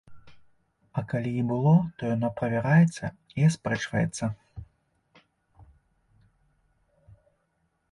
[1.01, 3.05] А калі і было, то яно правяраецца
[3.41, 4.31] і аспрэчваецца.